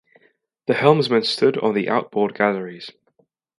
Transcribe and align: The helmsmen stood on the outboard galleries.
The 0.65 0.73
helmsmen 0.73 1.21
stood 1.25 1.59
on 1.59 1.75
the 1.75 1.87
outboard 1.87 2.33
galleries. 2.33 2.91